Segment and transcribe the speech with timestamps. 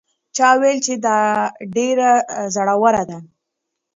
[0.35, 1.19] چا وویل چې دا
[1.75, 2.11] ډېره
[2.55, 3.17] زړه وره ده؟